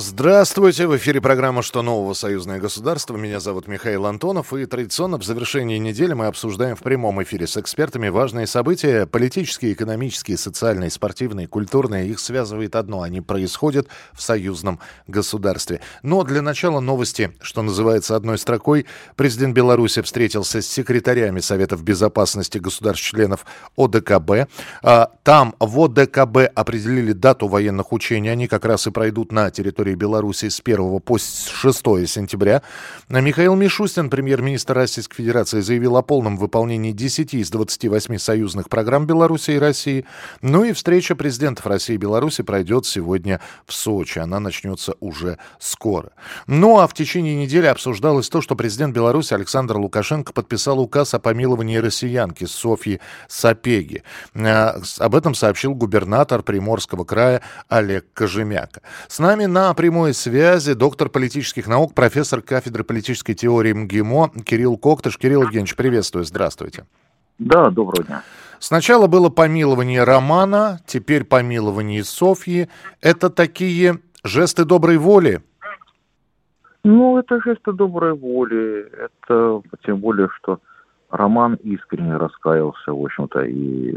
Здравствуйте, 0.00 0.86
в 0.86 0.96
эфире 0.96 1.20
программа 1.20 1.60
«Что 1.60 1.82
нового? 1.82 2.14
Союзное 2.14 2.60
государство». 2.60 3.16
Меня 3.16 3.40
зовут 3.40 3.66
Михаил 3.66 4.06
Антонов, 4.06 4.52
и 4.52 4.64
традиционно 4.64 5.18
в 5.18 5.24
завершении 5.24 5.76
недели 5.76 6.12
мы 6.12 6.26
обсуждаем 6.26 6.76
в 6.76 6.84
прямом 6.84 7.20
эфире 7.24 7.48
с 7.48 7.56
экспертами 7.56 8.08
важные 8.08 8.46
события, 8.46 9.06
политические, 9.06 9.72
экономические, 9.72 10.36
социальные, 10.36 10.92
спортивные, 10.92 11.48
культурные. 11.48 12.08
Их 12.08 12.20
связывает 12.20 12.76
одно, 12.76 13.02
они 13.02 13.20
происходят 13.20 13.88
в 14.12 14.22
союзном 14.22 14.78
государстве. 15.08 15.80
Но 16.04 16.22
для 16.22 16.42
начала 16.42 16.78
новости, 16.78 17.32
что 17.40 17.62
называется 17.62 18.14
одной 18.14 18.38
строкой. 18.38 18.86
Президент 19.16 19.52
Беларуси 19.52 20.00
встретился 20.02 20.62
с 20.62 20.66
секретарями 20.68 21.40
Советов 21.40 21.82
Безопасности 21.82 22.58
государств-членов 22.58 23.44
ОДКБ. 23.76 24.48
А, 24.80 25.10
там 25.24 25.56
в 25.58 25.80
ОДКБ 25.80 26.52
определили 26.54 27.10
дату 27.10 27.48
военных 27.48 27.92
учений, 27.92 28.28
они 28.28 28.46
как 28.46 28.64
раз 28.64 28.86
и 28.86 28.92
пройдут 28.92 29.32
на 29.32 29.50
территории 29.50 29.87
территории 29.88 29.94
Беларуси 29.94 30.48
с 30.48 30.60
1 30.64 31.00
по 31.00 31.18
6 31.18 32.08
сентября. 32.08 32.62
Михаил 33.08 33.54
Мишустин, 33.54 34.10
премьер-министр 34.10 34.74
Российской 34.74 35.16
Федерации, 35.16 35.60
заявил 35.60 35.96
о 35.96 36.02
полном 36.02 36.36
выполнении 36.36 36.92
10 36.92 37.34
из 37.34 37.50
28 37.50 38.18
союзных 38.18 38.68
программ 38.68 39.06
Беларуси 39.06 39.52
и 39.52 39.58
России. 39.58 40.04
Ну 40.42 40.64
и 40.64 40.72
встреча 40.72 41.16
президентов 41.16 41.66
России 41.66 41.94
и 41.94 41.98
Беларуси 41.98 42.42
пройдет 42.42 42.86
сегодня 42.86 43.40
в 43.66 43.72
Сочи. 43.72 44.18
Она 44.18 44.40
начнется 44.40 44.94
уже 45.00 45.38
скоро. 45.58 46.10
Ну 46.46 46.78
а 46.78 46.86
в 46.86 46.94
течение 46.94 47.34
недели 47.34 47.66
обсуждалось 47.66 48.28
то, 48.28 48.42
что 48.42 48.56
президент 48.56 48.94
Беларуси 48.94 49.34
Александр 49.34 49.78
Лукашенко 49.78 50.32
подписал 50.32 50.80
указ 50.80 51.14
о 51.14 51.18
помиловании 51.18 51.78
россиянки 51.78 52.44
Софьи 52.44 53.00
Сапеги. 53.28 54.02
Э, 54.34 54.80
об 54.98 55.14
этом 55.14 55.34
сообщил 55.34 55.74
губернатор 55.74 56.42
Приморского 56.42 57.04
края 57.04 57.40
Олег 57.68 58.06
Кожемяка. 58.12 58.82
С 59.08 59.18
нами 59.18 59.46
на 59.46 59.72
прямой 59.78 60.12
связи 60.12 60.74
доктор 60.74 61.08
политических 61.08 61.68
наук, 61.68 61.94
профессор 61.94 62.42
кафедры 62.42 62.82
политической 62.82 63.34
теории 63.34 63.72
МГИМО 63.72 64.32
Кирилл 64.44 64.76
Коктыш. 64.76 65.16
Кирилл 65.16 65.42
Евгеньевич, 65.42 65.76
приветствую, 65.76 66.24
здравствуйте. 66.24 66.84
Да, 67.38 67.70
доброго 67.70 68.02
дня. 68.02 68.22
Сначала 68.58 69.06
было 69.06 69.28
помилование 69.28 70.02
Романа, 70.02 70.80
теперь 70.84 71.22
помилование 71.22 72.02
Софьи. 72.02 72.68
Это 73.00 73.30
такие 73.30 74.00
жесты 74.24 74.64
доброй 74.64 74.96
воли? 74.96 75.42
Ну, 76.82 77.16
это 77.16 77.40
жесты 77.40 77.70
доброй 77.72 78.14
воли. 78.14 78.84
Это 78.92 79.62
тем 79.86 79.98
более, 79.98 80.28
что 80.40 80.58
Роман 81.08 81.54
искренне 81.62 82.16
раскаялся, 82.16 82.92
в 82.92 83.00
общем-то, 83.00 83.42
и 83.44 83.96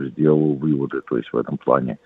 сделал 0.00 0.54
выводы. 0.54 1.00
То 1.02 1.16
есть 1.16 1.32
в 1.32 1.36
этом 1.36 1.58
плане 1.58 2.00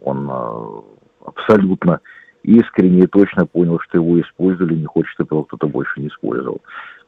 он 0.00 0.28
э, 0.28 0.80
абсолютно 1.26 2.00
искренне 2.42 3.00
и 3.00 3.06
точно 3.06 3.46
понял, 3.46 3.78
что 3.80 3.98
его 3.98 4.20
использовали, 4.20 4.74
не 4.74 4.86
хочет, 4.86 5.12
чтобы 5.12 5.36
его 5.36 5.44
кто-то 5.44 5.66
больше 5.68 6.00
не 6.00 6.08
использовал. 6.08 6.60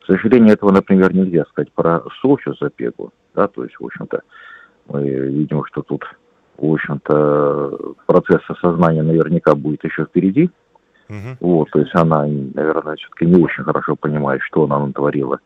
К 0.02 0.06
сожалению, 0.06 0.55
этого, 0.55 0.72
например, 0.72 1.14
нельзя 1.14 1.44
сказать 1.47 1.72
про 1.72 2.02
Софью 2.20 2.55
Запегу, 2.61 3.12
да, 3.34 3.47
то 3.47 3.64
есть, 3.64 3.77
в 3.78 3.84
общем-то, 3.84 4.22
мы 4.89 5.02
видим, 5.05 5.64
что 5.66 5.83
тут, 5.83 6.05
в 6.58 6.72
общем-то, 6.72 7.94
процесс 8.06 8.42
осознания 8.48 9.02
наверняка 9.02 9.55
будет 9.55 9.84
еще 9.84 10.05
впереди, 10.05 10.50
uh 11.08 11.36
вот, 11.41 11.70
то 11.70 11.80
есть 11.80 11.94
она, 11.94 12.27
наверное, 12.27 12.96
все-таки 12.96 13.27
не 13.27 13.42
очень 13.42 13.64
хорошо 13.64 13.96
понимает, 13.96 14.42
что 14.42 14.64
она 14.64 14.84
натворила 14.84 15.39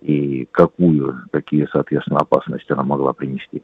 и 0.00 0.46
какую, 0.52 1.24
какие, 1.32 1.66
соответственно, 1.72 2.20
опасности 2.20 2.72
она 2.72 2.84
могла 2.84 3.12
принести. 3.12 3.62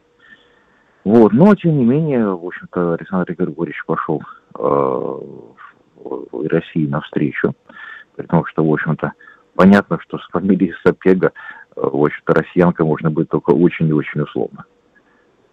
Вот, 1.04 1.32
но, 1.32 1.54
тем 1.54 1.78
не 1.78 1.84
менее, 1.84 2.28
в 2.28 2.46
общем-то, 2.46 2.94
Александр 2.94 3.34
Григорьевич 3.34 3.84
пошел 3.86 4.22
э, 4.58 5.18
России 6.54 6.86
навстречу, 6.86 7.54
при 8.16 8.26
том, 8.26 8.44
что, 8.46 8.64
в 8.64 8.72
общем-то, 8.72 9.12
понятно, 9.54 9.98
что 10.00 10.18
с 10.18 10.26
фамилией 10.30 10.74
Сапега, 10.84 11.32
э, 11.76 11.80
в 11.80 12.04
общем-то, 12.04 12.34
россиянка 12.34 12.84
можно 12.84 13.10
быть 13.10 13.28
только 13.28 13.50
очень 13.50 13.88
и 13.88 13.92
очень 13.92 14.20
условно. 14.20 14.64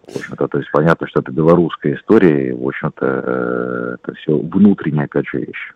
В 0.07 0.16
общем-то, 0.16 0.47
то 0.47 0.57
есть 0.57 0.72
понятно, 0.72 1.07
что 1.07 1.22
это 1.22 1.31
белорусская 1.31 1.95
история, 1.95 2.50
и, 2.50 2.51
в 2.51 2.67
общем-то, 2.67 3.06
э, 3.06 3.95
это 4.01 4.13
все 4.16 4.38
внутренняя, 4.38 5.06
опять 5.06 5.28
же, 5.28 5.39
вещь. 5.39 5.73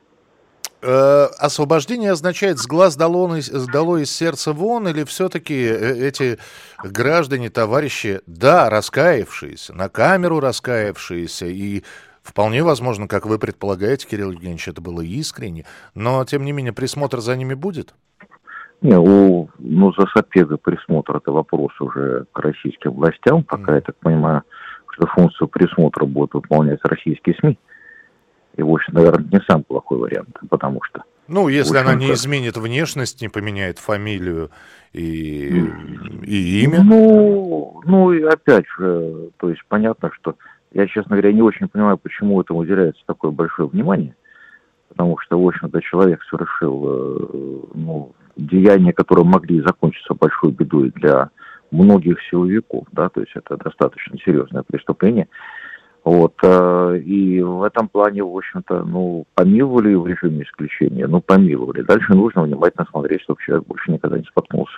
Э, 0.82 1.28
освобождение 1.40 2.12
означает 2.12 2.60
с 2.60 2.68
глаз 2.68 2.96
долой, 2.96 3.42
долой 3.72 4.04
из 4.04 4.12
сердца 4.12 4.54
вон, 4.54 4.88
или 4.88 5.04
все-таки 5.04 5.56
эти 5.56 6.38
граждане, 6.84 7.50
товарищи, 7.50 8.22
да, 8.28 8.70
раскаявшиеся, 8.70 9.74
на 9.74 9.90
камеру 9.90 10.40
раскаявшиеся 10.40 11.48
и 11.48 11.84
Вполне 12.26 12.64
возможно, 12.64 13.08
как 13.08 13.28
вы 13.28 13.38
предполагаете, 13.38 14.08
Кирилл 14.08 14.32
Евгеньевич, 14.32 14.68
это 14.68 14.82
было 14.82 15.02
искренне, 15.02 15.64
но, 15.94 16.26
тем 16.26 16.44
не 16.44 16.54
менее, 16.54 16.74
присмотр 16.74 17.20
за 17.20 17.36
ними 17.38 17.54
будет? 17.54 17.94
Не, 18.82 18.98
у, 18.98 19.48
ну, 19.60 19.94
за 19.94 20.08
Сапега 20.08 20.58
присмотр– 20.58 21.16
это 21.18 21.32
вопрос 21.32 21.72
уже 21.80 22.26
к 22.32 22.40
российским 22.40 22.94
властям. 22.94 23.44
Пока, 23.44 23.74
mm. 23.74 23.76
я 23.76 23.82
так 23.82 23.96
понимаю, 23.98 24.42
что 24.92 25.06
функцию 25.06 25.48
присмотра 25.50 26.06
будут 26.06 26.34
выполнять 26.34 26.80
российские 26.84 27.36
СМИ. 27.40 27.60
И, 28.58 28.64
в 28.64 28.74
общем, 28.74 28.96
наверное, 28.96 29.28
не 29.32 29.40
самый 29.48 29.64
плохой 29.64 30.00
вариант, 30.00 30.36
потому 30.50 30.82
что... 30.84 31.04
Ну, 31.28 31.48
если 31.48 31.78
она 31.78 31.94
не 31.94 32.12
изменит 32.12 32.58
внешность, 32.58 33.22
не 33.22 33.30
поменяет 33.30 33.78
фамилию 33.78 34.50
и, 34.94 35.64
и 36.24 36.64
имя. 36.64 36.82
Ну, 36.84 37.82
ну, 37.86 38.12
и 38.14 38.24
опять 38.24 38.66
же, 38.78 39.30
то 39.38 39.50
есть 39.50 39.62
понятно, 39.68 40.12
что 40.20 40.36
я, 40.76 40.88
честно 40.88 41.16
говоря, 41.16 41.32
не 41.32 41.42
очень 41.42 41.70
понимаю, 41.70 41.98
почему 41.98 42.42
этому 42.42 42.60
уделяется 42.60 43.02
такое 43.06 43.32
большое 43.32 43.70
внимание, 43.70 44.14
потому 44.90 45.18
что, 45.20 45.42
в 45.42 45.48
общем-то, 45.48 45.82
человек 45.82 46.22
совершил 46.30 46.84
э, 46.86 47.60
ну, 47.76 48.12
деяния, 48.36 48.92
которые 48.92 49.26
могли 49.26 49.62
закончиться 49.62 50.14
большой 50.14 50.52
бедой 50.52 50.92
для 50.96 51.30
многих 51.72 52.18
силовиков, 52.30 52.88
да, 52.92 53.08
то 53.08 53.22
есть 53.22 53.32
это 53.36 53.56
достаточно 53.56 54.18
серьезное 54.20 54.64
преступление. 54.64 55.30
Вот, 56.04 56.36
э, 56.44 57.00
и 57.06 57.42
в 57.42 57.64
этом 57.64 57.88
плане, 57.88 58.24
в 58.24 58.36
общем-то, 58.36 58.84
ну, 58.84 59.26
помиловали 59.34 59.96
в 59.96 60.06
режиме 60.06 60.44
исключения, 60.44 61.08
ну, 61.08 61.22
помиловали. 61.22 61.84
Дальше 61.84 62.14
нужно 62.14 62.44
внимательно 62.44 62.86
смотреть, 62.92 63.22
чтобы 63.22 63.40
человек 63.42 63.66
больше 63.66 63.94
никогда 63.94 64.18
не 64.18 64.26
споткнулся. 64.26 64.76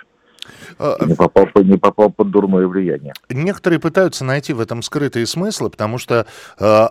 А, 0.78 0.96
не 1.04 1.14
попал, 1.14 1.46
не 1.56 1.76
попал 1.76 2.10
под 2.10 2.30
дурное 2.30 2.66
влияние. 2.66 3.12
Некоторые 3.28 3.80
пытаются 3.80 4.24
найти 4.24 4.52
в 4.52 4.60
этом 4.60 4.82
скрытые 4.82 5.26
смыслы, 5.26 5.70
потому 5.70 5.98
что 5.98 6.26
э, 6.58 6.86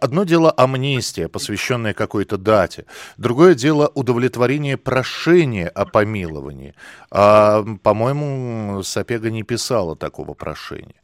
одно 0.00 0.24
дело 0.24 0.50
амнистия, 0.50 1.28
посвященная 1.28 1.94
какой-то 1.94 2.36
дате, 2.38 2.86
другое 3.16 3.54
дело 3.54 3.90
удовлетворение 3.94 4.76
прошения 4.76 5.68
о 5.68 5.84
помиловании. 5.84 6.74
А, 7.10 7.64
по-моему, 7.82 8.82
Сапега 8.82 9.30
не 9.30 9.42
писала 9.42 9.96
такого 9.96 10.34
прошения. 10.34 10.94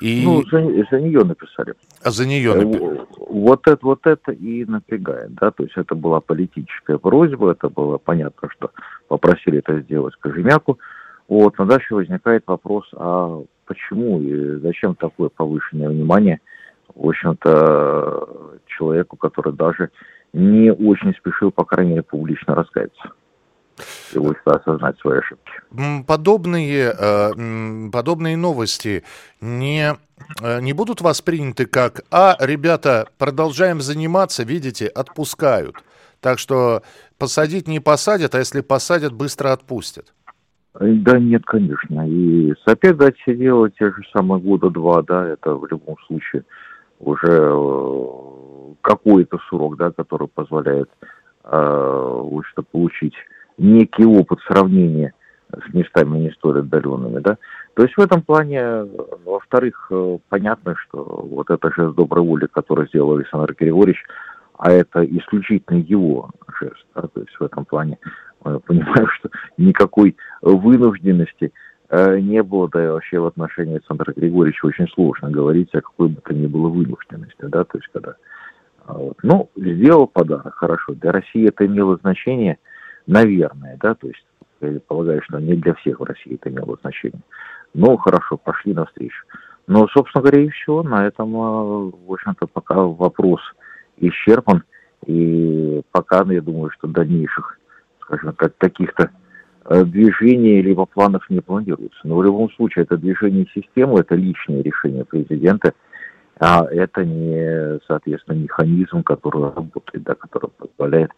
И... 0.00 0.22
Ну, 0.24 0.42
за, 0.50 0.60
за 0.90 1.00
нее 1.00 1.22
написали. 1.24 1.74
А 2.02 2.10
за 2.10 2.26
нее 2.26 2.52
э, 2.52 2.64
написали. 2.64 3.00
Вот 3.28 3.66
это, 3.66 3.78
вот 3.82 4.06
это 4.06 4.32
и 4.32 4.64
напрягает, 4.64 5.34
да, 5.34 5.50
то 5.50 5.62
есть 5.62 5.76
это 5.76 5.94
была 5.94 6.20
политическая 6.20 6.98
просьба, 6.98 7.52
это 7.52 7.68
было 7.68 7.98
понятно, 7.98 8.48
что 8.50 8.70
попросили 9.08 9.58
это 9.58 9.80
сделать 9.80 10.14
Кожемяку, 10.16 10.78
вот, 11.30 11.56
но 11.58 11.64
дальше 11.64 11.94
возникает 11.94 12.42
вопрос, 12.48 12.90
а 12.92 13.42
почему 13.64 14.20
и 14.20 14.56
зачем 14.56 14.96
такое 14.96 15.28
повышенное 15.28 15.88
внимание, 15.88 16.40
в 16.92 17.08
общем-то, 17.08 18.58
человеку, 18.66 19.16
который 19.16 19.52
даже 19.52 19.90
не 20.32 20.72
очень 20.72 21.14
спешил, 21.14 21.52
по 21.52 21.64
крайней 21.64 21.92
мере, 21.92 22.02
публично 22.02 22.56
раскаяться 22.56 23.12
и 24.12 24.18
лучше 24.18 24.42
осознать 24.44 24.98
свои 24.98 25.20
ошибки. 25.20 26.04
Подобные, 26.04 26.92
э, 26.98 27.90
подобные 27.92 28.36
новости 28.36 29.04
не, 29.40 29.94
э, 30.42 30.60
не 30.60 30.72
будут 30.72 31.00
восприняты 31.00 31.66
как 31.66 32.02
«А, 32.10 32.36
ребята, 32.40 33.06
продолжаем 33.18 33.80
заниматься, 33.80 34.42
видите, 34.42 34.88
отпускают». 34.88 35.76
Так 36.20 36.38
что 36.38 36.82
посадить 37.18 37.68
не 37.68 37.80
посадят, 37.80 38.34
а 38.34 38.38
если 38.38 38.60
посадят, 38.60 39.12
быстро 39.12 39.52
отпустят. 39.52 40.12
Да 40.74 41.18
нет, 41.18 41.42
конечно. 41.46 42.08
И 42.08 42.54
Сапега 42.64 43.06
отсидела 43.06 43.70
те 43.70 43.86
же 43.86 44.02
самые 44.14 44.40
года 44.40 44.70
два, 44.70 45.02
да, 45.02 45.26
это 45.26 45.54
в 45.56 45.66
любом 45.66 45.96
случае 46.06 46.44
уже 47.00 47.26
э, 47.26 48.74
какой-то 48.80 49.38
срок, 49.48 49.76
да, 49.76 49.90
который 49.90 50.28
позволяет 50.28 50.88
э, 51.44 52.40
что 52.52 52.62
получить 52.70 53.14
некий 53.58 54.04
опыт 54.04 54.38
сравнения 54.46 55.12
с 55.50 55.74
местами 55.74 56.18
не 56.18 56.30
столь 56.30 56.60
отдаленными, 56.60 57.18
да. 57.18 57.36
То 57.74 57.82
есть 57.82 57.96
в 57.96 58.00
этом 58.00 58.22
плане, 58.22 58.86
во-вторых, 59.24 59.88
э, 59.90 60.18
понятно, 60.28 60.76
что 60.76 61.02
вот 61.02 61.50
это 61.50 61.72
жест 61.74 61.96
доброй 61.96 62.24
воли, 62.24 62.46
который 62.46 62.86
сделал 62.88 63.16
Александр 63.16 63.54
Григорьевич, 63.58 64.04
а 64.56 64.70
это 64.70 65.04
исключительно 65.04 65.78
его 65.78 66.30
жест, 66.60 66.86
да, 66.94 67.02
то 67.02 67.20
есть 67.20 67.34
в 67.34 67.42
этом 67.42 67.64
плане 67.64 67.98
понимаю, 68.42 69.08
что 69.18 69.30
никакой 69.56 70.16
вынужденности 70.42 71.52
э, 71.88 72.18
не 72.20 72.42
было, 72.42 72.68
да 72.68 72.92
вообще 72.92 73.18
в 73.18 73.26
отношении 73.26 73.74
Александра 73.74 74.12
Григорьевича 74.12 74.66
очень 74.66 74.88
сложно 74.88 75.30
говорить 75.30 75.74
о 75.74 75.80
какой 75.80 76.08
бы 76.08 76.20
то 76.20 76.34
ни 76.34 76.46
было 76.46 76.68
вынужденности, 76.68 77.42
да, 77.42 77.64
то 77.64 77.78
есть 77.78 77.88
когда 77.92 78.16
а, 78.86 78.94
вот. 78.94 79.18
Ну, 79.22 79.50
сделал 79.56 80.06
подарок, 80.06 80.54
хорошо. 80.54 80.94
Для 80.94 81.12
России 81.12 81.48
это 81.48 81.66
имело 81.66 81.96
значение, 81.98 82.58
наверное, 83.06 83.76
да, 83.80 83.94
то 83.94 84.08
есть 84.08 84.24
я 84.60 84.78
полагаю, 84.80 85.22
что 85.22 85.38
не 85.38 85.54
для 85.54 85.74
всех 85.74 86.00
в 86.00 86.04
России 86.04 86.34
это 86.34 86.50
имело 86.50 86.76
значение. 86.82 87.22
Но 87.72 87.96
хорошо, 87.96 88.36
пошли 88.36 88.74
навстречу. 88.74 89.24
Но, 89.66 89.86
собственно 89.88 90.22
говоря, 90.22 90.42
и 90.42 90.48
все. 90.48 90.82
На 90.82 91.06
этом, 91.06 91.36
а, 91.36 91.90
в 91.90 92.12
общем-то, 92.12 92.46
пока 92.46 92.80
вопрос 92.80 93.40
исчерпан. 93.98 94.64
И 95.06 95.82
пока, 95.92 96.24
я 96.30 96.42
думаю, 96.42 96.70
что 96.72 96.88
дальнейших, 96.88 97.58
скажем 98.02 98.34
так, 98.34 98.56
каких-то 98.58 99.10
э, 99.64 99.84
движений 99.84 100.62
либо 100.62 100.86
планов 100.86 101.28
не 101.30 101.40
планируется. 101.40 102.00
Но 102.04 102.16
в 102.16 102.22
любом 102.22 102.50
случае 102.52 102.84
это 102.84 102.96
движение 102.96 103.46
системы, 103.54 104.00
это 104.00 104.14
личное 104.14 104.62
решение 104.62 105.04
президента, 105.04 105.74
а 106.38 106.66
это 106.70 107.04
не, 107.04 107.78
соответственно, 107.86 108.36
механизм, 108.36 109.02
который 109.02 109.52
работает, 109.52 110.04
да, 110.04 110.14
который 110.14 110.50
позволяет, 110.56 111.10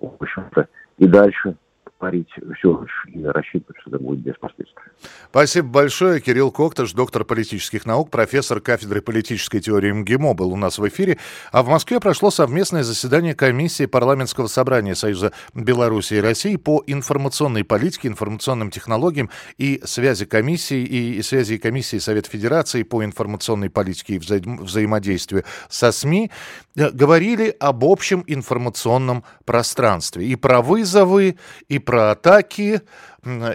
в 0.00 0.10
общем-то, 0.20 0.68
и 0.98 1.06
дальше 1.06 1.56
творить 2.04 2.28
все 2.58 2.84
и 3.06 3.24
рассчитывать, 3.24 3.76
что 3.80 3.90
это 3.90 3.98
будет 3.98 4.20
без 4.20 4.34
последствий. 4.36 4.82
Спасибо 5.30 5.68
большое. 5.68 6.20
Кирилл 6.20 6.50
Коктыш, 6.50 6.92
доктор 6.92 7.24
политических 7.24 7.86
наук, 7.86 8.10
профессор 8.10 8.60
кафедры 8.60 9.00
политической 9.00 9.60
теории 9.60 9.90
МГИМО 9.92 10.34
был 10.34 10.52
у 10.52 10.56
нас 10.56 10.78
в 10.78 10.86
эфире. 10.88 11.18
А 11.50 11.62
в 11.62 11.68
Москве 11.68 12.00
прошло 12.00 12.30
совместное 12.30 12.82
заседание 12.82 13.34
комиссии 13.34 13.86
парламентского 13.86 14.48
собрания 14.48 14.94
Союза 14.94 15.32
Беларуси 15.54 16.14
и 16.14 16.20
России 16.20 16.56
по 16.56 16.82
информационной 16.86 17.64
политике, 17.64 18.08
информационным 18.08 18.70
технологиям 18.70 19.30
и 19.56 19.80
связи 19.84 20.26
комиссии 20.26 20.82
и 20.82 21.22
связи 21.22 21.56
комиссии 21.56 21.98
Совета 21.98 22.28
Федерации 22.28 22.82
по 22.82 23.02
информационной 23.02 23.70
политике 23.70 24.16
и 24.16 24.18
вза 24.18 24.36
взаимодействию 24.44 25.44
со 25.70 25.90
СМИ. 25.90 26.30
Э, 26.76 26.90
говорили 26.90 27.56
об 27.60 27.84
общем 27.84 28.24
информационном 28.26 29.24
пространстве. 29.44 30.26
И 30.26 30.36
про 30.36 30.60
вызовы, 30.60 31.36
и 31.68 31.78
про 31.78 31.93
атаки, 32.00 32.82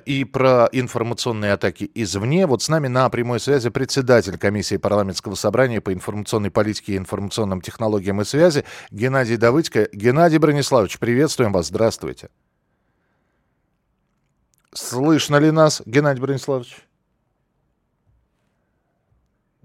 и 0.05 0.25
про 0.25 0.67
информационные 0.71 1.53
атаки 1.53 1.89
извне. 1.93 2.47
Вот 2.47 2.63
с 2.63 2.69
нами 2.69 2.87
на 2.87 3.07
прямой 3.09 3.39
связи 3.39 3.69
председатель 3.69 4.37
комиссии 4.37 4.77
парламентского 4.77 5.35
собрания 5.35 5.79
по 5.79 5.93
информационной 5.93 6.51
политике 6.51 6.93
и 6.93 6.97
информационным 6.97 7.61
технологиям 7.61 8.19
и 8.21 8.25
связи 8.25 8.65
Геннадий 8.89 9.37
Давыдько. 9.37 9.87
Геннадий 9.91 10.39
Брониславович, 10.39 10.97
приветствуем 10.97 11.53
вас. 11.53 11.67
Здравствуйте. 11.67 12.29
Слышно 14.73 15.37
ли 15.37 15.51
нас, 15.51 15.81
Геннадий 15.85 16.21
Брониславович? 16.21 16.88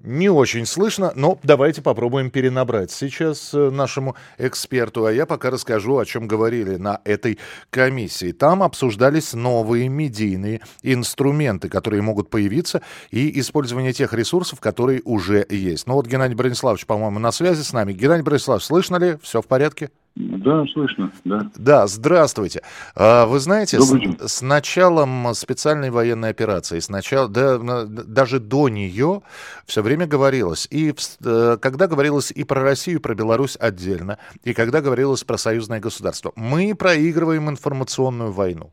Не 0.04 0.28
очень 0.28 0.66
слышно, 0.66 1.12
но 1.14 1.38
давайте 1.42 1.80
попробуем 1.80 2.28
перенабрать 2.30 2.90
сейчас 2.90 3.54
э, 3.54 3.70
нашему 3.70 4.16
эксперту. 4.36 5.06
А 5.06 5.12
я 5.12 5.24
пока 5.24 5.48
расскажу, 5.48 5.96
о 5.96 6.04
чем 6.04 6.28
говорили 6.28 6.76
на 6.76 7.00
этой 7.04 7.38
комиссии. 7.70 8.32
Там 8.32 8.62
обсуждались 8.62 9.32
новые 9.32 9.88
медийные 9.88 10.60
инструменты, 10.82 11.70
которые 11.70 12.02
могут 12.02 12.28
появиться, 12.28 12.82
и 13.10 13.40
использование 13.40 13.94
тех 13.94 14.12
ресурсов, 14.12 14.60
которые 14.60 15.00
уже 15.06 15.46
есть. 15.48 15.86
Ну 15.86 15.94
вот 15.94 16.06
Геннадий 16.06 16.34
Брониславович, 16.34 16.84
по-моему, 16.84 17.18
на 17.18 17.32
связи 17.32 17.62
с 17.62 17.72
нами. 17.72 17.94
Геннадий 17.94 18.24
Брониславович, 18.24 18.66
слышно 18.66 18.96
ли? 18.96 19.16
Все 19.22 19.40
в 19.40 19.46
порядке? 19.46 19.88
Да, 20.16 20.64
слышно, 20.72 21.10
да. 21.24 21.50
Да, 21.56 21.86
здравствуйте. 21.88 22.62
А, 22.94 23.26
вы 23.26 23.40
знаете, 23.40 23.80
с, 23.80 24.28
с 24.28 24.42
началом 24.42 25.34
специальной 25.34 25.90
военной 25.90 26.30
операции, 26.30 26.78
с 26.78 26.88
начала, 26.88 27.28
да, 27.28 27.84
даже 27.84 28.38
до 28.38 28.68
нее 28.68 29.22
все 29.66 29.82
время 29.82 30.06
говорилось, 30.06 30.68
и 30.70 30.94
э, 31.24 31.58
когда 31.60 31.88
говорилось 31.88 32.30
и 32.30 32.44
про 32.44 32.62
Россию, 32.62 32.98
и 32.98 33.02
про 33.02 33.16
Беларусь 33.16 33.56
отдельно, 33.58 34.18
и 34.44 34.54
когда 34.54 34.80
говорилось 34.80 35.24
про 35.24 35.36
союзное 35.36 35.80
государство, 35.80 36.32
мы 36.36 36.76
проигрываем 36.76 37.50
информационную 37.50 38.30
войну. 38.30 38.72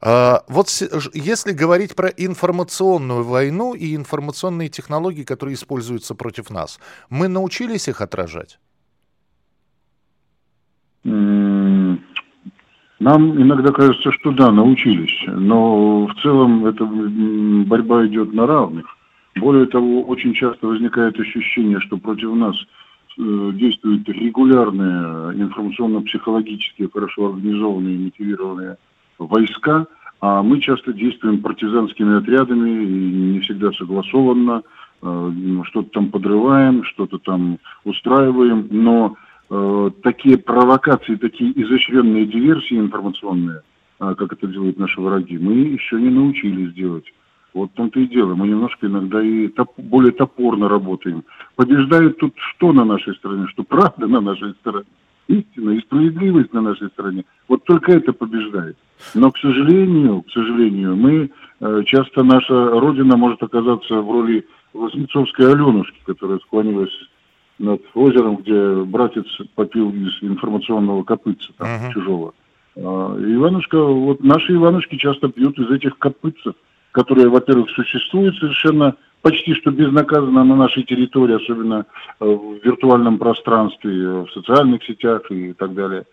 А, 0.00 0.44
вот 0.46 0.68
если 1.14 1.50
говорить 1.50 1.96
про 1.96 2.10
информационную 2.10 3.24
войну 3.24 3.74
и 3.74 3.96
информационные 3.96 4.68
технологии, 4.68 5.24
которые 5.24 5.56
используются 5.56 6.14
против 6.14 6.48
нас, 6.48 6.78
мы 7.08 7.26
научились 7.26 7.88
их 7.88 8.00
отражать? 8.00 8.60
Нам 11.04 11.98
иногда 13.40 13.72
кажется, 13.72 14.12
что 14.12 14.30
да, 14.32 14.50
научились, 14.52 15.24
но 15.26 16.06
в 16.06 16.14
целом 16.20 16.66
эта 16.66 16.84
борьба 16.84 18.06
идет 18.06 18.34
на 18.34 18.46
равных. 18.46 18.86
Более 19.36 19.66
того, 19.66 20.02
очень 20.02 20.34
часто 20.34 20.66
возникает 20.66 21.18
ощущение, 21.18 21.80
что 21.80 21.96
против 21.96 22.34
нас 22.34 22.56
э, 23.18 23.50
действуют 23.54 24.06
регулярные 24.08 25.40
информационно-психологические, 25.40 26.90
хорошо 26.92 27.28
организованные, 27.28 27.98
мотивированные 27.98 28.76
войска, 29.18 29.86
а 30.20 30.42
мы 30.42 30.60
часто 30.60 30.92
действуем 30.92 31.40
партизанскими 31.40 32.18
отрядами, 32.18 32.84
и 32.84 33.32
не 33.32 33.40
всегда 33.40 33.72
согласованно, 33.72 34.62
э, 35.00 35.32
что-то 35.64 35.88
там 35.90 36.10
подрываем, 36.10 36.84
что-то 36.84 37.18
там 37.18 37.58
устраиваем, 37.84 38.66
но 38.70 39.14
Э, 39.52 39.90
такие 40.04 40.38
провокации, 40.38 41.16
такие 41.16 41.50
изощренные 41.60 42.24
диверсии 42.24 42.78
информационные, 42.78 43.62
э, 43.98 44.14
как 44.16 44.32
это 44.32 44.46
делают 44.46 44.78
наши 44.78 45.00
враги, 45.00 45.38
мы 45.38 45.54
еще 45.54 46.00
не 46.00 46.08
научились 46.08 46.72
делать. 46.72 47.04
Вот 47.52 47.72
в 47.72 47.74
том-то 47.74 47.98
и 47.98 48.06
дело. 48.06 48.36
Мы 48.36 48.46
немножко 48.46 48.86
иногда 48.86 49.20
и 49.20 49.48
топ, 49.48 49.72
более 49.76 50.12
топорно 50.12 50.68
работаем. 50.68 51.24
Побеждает 51.56 52.18
тут 52.18 52.34
что 52.36 52.72
на 52.72 52.84
нашей 52.84 53.16
стороне? 53.16 53.48
Что 53.48 53.64
правда 53.64 54.06
на 54.06 54.20
нашей 54.20 54.52
стороне? 54.60 54.86
Истина 55.26 55.70
и 55.70 55.80
справедливость 55.80 56.52
на 56.52 56.60
нашей 56.60 56.88
стороне. 56.90 57.24
Вот 57.48 57.64
только 57.64 57.90
это 57.90 58.12
побеждает. 58.12 58.76
Но, 59.16 59.32
к 59.32 59.38
сожалению, 59.38 60.22
к 60.22 60.30
сожалению, 60.30 60.94
мы 60.94 61.28
э, 61.58 61.82
часто 61.86 62.22
наша 62.22 62.54
Родина 62.78 63.16
может 63.16 63.42
оказаться 63.42 64.00
в 64.00 64.12
роли 64.12 64.46
Вознецовской 64.72 65.52
Аленушки, 65.52 65.98
которая 66.06 66.38
склонилась 66.38 66.92
над 67.60 67.82
озером, 67.94 68.36
где 68.36 68.82
братец 68.84 69.26
попил 69.54 69.90
из 69.90 70.22
информационного 70.22 71.04
копытца 71.04 71.52
там, 71.58 71.68
uh-huh. 71.68 71.92
чужого. 71.92 72.34
А, 72.76 73.16
Иванушка, 73.18 73.82
вот 73.82 74.24
наши 74.24 74.54
Иванушки 74.54 74.96
часто 74.96 75.28
пьют 75.28 75.58
из 75.58 75.70
этих 75.70 75.98
копытцев, 75.98 76.54
которые, 76.92 77.28
во-первых, 77.28 77.70
существуют 77.70 78.36
совершенно 78.38 78.96
почти 79.22 79.52
что 79.52 79.70
безнаказанно 79.70 80.42
на 80.44 80.56
нашей 80.56 80.82
территории, 80.82 81.36
особенно 81.36 81.84
э, 82.18 82.24
в 82.24 82.64
виртуальном 82.64 83.18
пространстве, 83.18 83.92
э, 83.92 84.24
в 84.24 84.30
социальных 84.32 84.82
сетях 84.82 85.30
и 85.30 85.52
так 85.52 85.74
далее. 85.74 86.04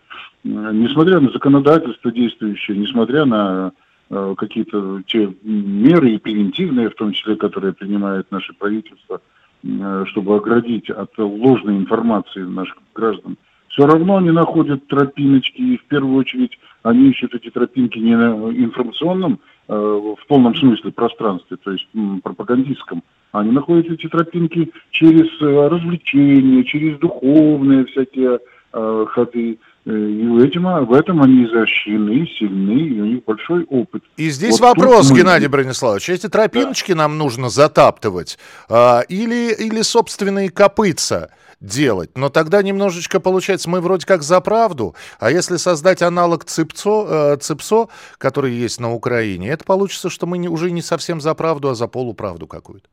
Несмотря 0.44 1.18
на 1.18 1.30
законодательство 1.30 2.12
действующее, 2.12 2.76
несмотря 2.76 3.24
на 3.24 3.72
э, 4.10 4.34
какие-то 4.36 5.02
те 5.06 5.32
меры, 5.42 6.18
превентивные 6.18 6.90
в 6.90 6.94
том 6.96 7.12
числе, 7.12 7.36
которые 7.36 7.72
принимает 7.72 8.30
наше 8.30 8.52
правительство– 8.52 9.22
Э, 9.30 9.37
чтобы 9.62 10.36
оградить 10.36 10.88
от 10.90 11.16
ложной 11.18 11.76
информации 11.76 12.42
наших 12.42 12.78
граждан, 12.94 13.36
все 13.68 13.86
равно 13.86 14.16
они 14.16 14.30
находят 14.30 14.86
тропиночки, 14.88 15.60
и 15.60 15.76
в 15.76 15.84
первую 15.84 16.16
очередь 16.16 16.58
они 16.82 17.10
ищут 17.10 17.34
эти 17.34 17.50
тропинки 17.50 17.98
не 17.98 18.16
на 18.16 18.32
информационном, 18.50 19.40
э, 19.68 19.72
в 19.72 20.26
полном 20.26 20.54
смысле 20.56 20.90
пространстве, 20.90 21.58
то 21.62 21.70
есть 21.72 21.86
пропагандистском, 22.22 23.02
они 23.32 23.52
находят 23.52 23.90
эти 23.90 24.08
тропинки 24.08 24.72
через 24.90 25.28
э, 25.40 25.68
развлечения, 25.68 26.64
через 26.64 26.98
духовные 26.98 27.84
всякие 27.86 28.40
ходы, 28.70 29.58
и 29.88 30.26
в, 30.26 30.38
этим, 30.38 30.64
в 30.86 30.92
этом 30.92 31.22
они 31.22 31.44
изощрены, 31.44 32.26
сильны, 32.38 32.78
и 32.78 33.00
у 33.00 33.04
них 33.06 33.24
большой 33.24 33.64
опыт. 33.64 34.02
И 34.18 34.28
здесь 34.28 34.60
вот 34.60 34.76
вопрос, 34.76 35.10
мы... 35.10 35.18
Геннадий 35.18 35.48
Брониславович, 35.48 36.10
эти 36.10 36.28
тропиночки 36.28 36.92
да. 36.92 36.98
нам 36.98 37.16
нужно 37.16 37.48
затаптывать 37.48 38.38
а, 38.68 39.00
или, 39.08 39.54
или 39.54 39.80
собственные 39.80 40.50
копытца 40.50 41.30
делать? 41.60 42.10
Но 42.16 42.28
тогда 42.28 42.62
немножечко 42.62 43.18
получается, 43.18 43.70
мы 43.70 43.80
вроде 43.80 44.04
как 44.04 44.22
за 44.22 44.42
правду, 44.42 44.94
а 45.18 45.30
если 45.30 45.56
создать 45.56 46.02
аналог 46.02 46.44
ЦИПСО, 46.44 47.06
э, 47.08 47.36
ЦИПСО 47.40 47.88
который 48.18 48.52
есть 48.52 48.80
на 48.80 48.92
Украине, 48.92 49.48
это 49.48 49.64
получится, 49.64 50.10
что 50.10 50.26
мы 50.26 50.36
не, 50.36 50.48
уже 50.48 50.70
не 50.70 50.82
совсем 50.82 51.20
за 51.20 51.34
правду, 51.34 51.70
а 51.70 51.74
за 51.74 51.88
полуправду 51.88 52.46
какую-то. 52.46 52.88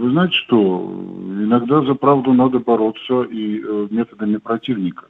Вы 0.00 0.12
знаете 0.12 0.34
что, 0.34 1.04
иногда 1.28 1.82
за 1.82 1.94
правду 1.94 2.32
надо 2.32 2.58
бороться 2.58 3.22
и 3.24 3.60
э, 3.60 3.88
методами 3.90 4.38
противника. 4.38 5.04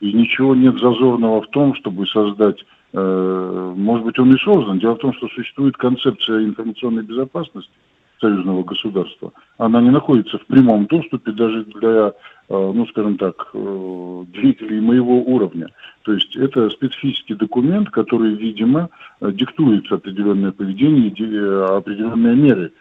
И 0.00 0.12
ничего 0.12 0.54
нет 0.54 0.78
зазорного 0.78 1.40
в 1.40 1.46
том, 1.48 1.74
чтобы 1.76 2.06
создать, 2.06 2.62
э, 2.92 3.72
может 3.74 4.04
быть, 4.04 4.18
он 4.18 4.34
и 4.34 4.38
создан. 4.38 4.80
Дело 4.80 4.96
в 4.96 4.98
том, 4.98 5.14
что 5.14 5.28
существует 5.28 5.78
концепция 5.78 6.44
информационной 6.44 7.04
безопасности, 7.04 7.72
союзного 8.20 8.64
государства. 8.64 9.32
Она 9.56 9.80
не 9.80 9.88
находится 9.88 10.36
в 10.36 10.44
прямом 10.44 10.86
доступе 10.86 11.32
даже 11.32 11.64
для, 11.64 12.12
ну, 12.48 12.86
скажем 12.88 13.16
так, 13.16 13.50
деятелей 13.52 14.80
моего 14.80 15.22
уровня. 15.22 15.68
То 16.02 16.12
есть 16.12 16.36
это 16.36 16.68
специфический 16.70 17.34
документ, 17.34 17.90
который, 17.90 18.34
видимо, 18.34 18.88
диктует 19.20 19.90
определенное 19.90 20.52
поведение, 20.52 21.10
определенные 21.64 22.36
меры, 22.36 22.72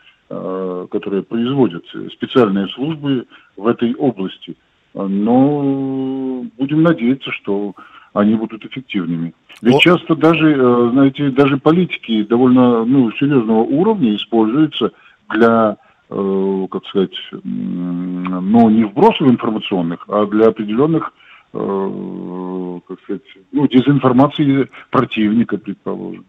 которые 0.89 1.23
производят 1.23 1.85
специальные 2.13 2.67
службы 2.69 3.25
в 3.57 3.67
этой 3.67 3.93
области. 3.95 4.55
Но 4.93 6.45
будем 6.57 6.83
надеяться, 6.83 7.31
что 7.31 7.75
они 8.13 8.35
будут 8.35 8.65
эффективными. 8.65 9.33
Ведь 9.61 9.75
О... 9.75 9.79
часто 9.79 10.15
даже, 10.15 10.53
э, 10.53 10.89
знаете, 10.91 11.29
даже 11.29 11.57
политики 11.57 12.23
довольно 12.23 12.85
ну, 12.85 13.11
серьезного 13.13 13.61
уровня 13.61 14.15
используются 14.15 14.91
для, 15.29 15.77
э, 16.09 16.67
как 16.69 16.85
сказать, 16.85 17.15
ну, 17.43 18.69
не 18.69 18.83
вбросов 18.85 19.27
информационных, 19.27 20.05
а 20.07 20.25
для 20.27 20.47
определенных, 20.47 21.13
э, 21.53 22.79
как 22.87 23.01
сказать, 23.01 23.23
ну, 23.51 23.67
дезинформации 23.67 24.69
противника, 24.91 25.57
предположим. 25.57 26.25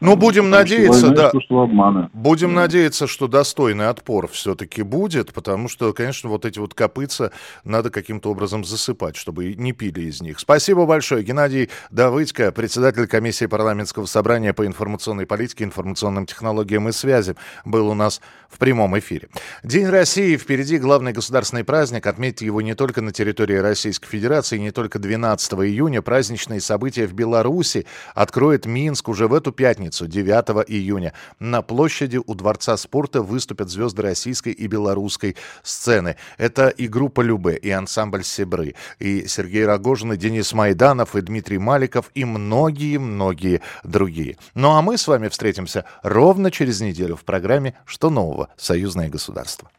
Ну, 0.00 0.16
будем 0.16 0.44
потому 0.44 0.62
надеяться, 0.62 1.10
да. 1.10 1.32
Обмана. 1.50 2.10
Будем 2.12 2.54
надеяться, 2.54 3.06
что 3.06 3.28
достойный 3.28 3.88
отпор 3.88 4.28
все-таки 4.28 4.82
будет, 4.82 5.32
потому 5.32 5.68
что, 5.68 5.92
конечно, 5.92 6.30
вот 6.30 6.44
эти 6.44 6.58
вот 6.58 6.74
копытца 6.74 7.32
надо 7.64 7.90
каким-то 7.90 8.30
образом 8.30 8.64
засыпать, 8.64 9.16
чтобы 9.16 9.54
не 9.54 9.72
пили 9.72 10.02
из 10.02 10.22
них. 10.22 10.40
Спасибо 10.40 10.86
большое. 10.86 11.22
Геннадий 11.22 11.70
Давыдько, 11.90 12.50
председатель 12.52 13.06
комиссии 13.06 13.46
парламентского 13.46 14.06
собрания 14.06 14.52
по 14.52 14.66
информационной 14.66 15.26
политике, 15.26 15.64
информационным 15.64 16.26
технологиям 16.26 16.88
и 16.88 16.92
связям, 16.92 17.36
был 17.64 17.88
у 17.88 17.94
нас 17.94 18.20
в 18.48 18.58
прямом 18.58 18.98
эфире. 18.98 19.28
День 19.62 19.86
России 19.86 20.36
впереди 20.36 20.78
главный 20.78 21.12
государственный 21.12 21.64
праздник. 21.64 22.06
Отметьте 22.06 22.46
его 22.46 22.60
не 22.62 22.74
только 22.74 23.00
на 23.00 23.12
территории 23.12 23.56
Российской 23.56 24.08
Федерации, 24.08 24.58
не 24.58 24.70
только 24.70 24.98
12 24.98 25.52
июня. 25.52 26.02
Праздничные 26.02 26.60
события 26.60 27.06
в 27.06 27.12
Беларуси 27.12 27.86
откроет 28.14 28.66
Минск 28.66 29.08
уже 29.08 29.28
в 29.28 29.34
эту 29.50 29.52
пятницу, 29.52 30.06
9 30.06 30.64
июня. 30.68 31.12
На 31.40 31.62
площади 31.62 32.20
у 32.24 32.34
Дворца 32.34 32.76
спорта 32.76 33.22
выступят 33.22 33.68
звезды 33.68 34.02
российской 34.02 34.52
и 34.52 34.66
белорусской 34.66 35.36
сцены. 35.62 36.16
Это 36.38 36.68
и 36.68 36.88
группа 36.88 37.20
Любе, 37.22 37.56
и 37.56 37.70
ансамбль 37.70 38.22
Себры, 38.24 38.74
и 38.98 39.26
Сергей 39.26 39.66
Рогожин, 39.66 40.12
и 40.12 40.16
Денис 40.16 40.52
Майданов, 40.52 41.16
и 41.16 41.20
Дмитрий 41.20 41.58
Маликов, 41.58 42.10
и 42.14 42.24
многие-многие 42.24 43.60
другие. 43.84 44.36
Ну 44.54 44.70
а 44.70 44.82
мы 44.82 44.96
с 44.96 45.08
вами 45.08 45.28
встретимся 45.28 45.84
ровно 46.02 46.50
через 46.50 46.80
неделю 46.80 47.16
в 47.16 47.24
программе 47.24 47.74
«Что 47.84 48.10
нового? 48.10 48.48
Союзное 48.56 49.08
государство». 49.08 49.70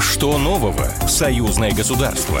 Что 0.00 0.38
нового? 0.38 0.86
Союзное 1.08 1.72
государство. 1.72 2.40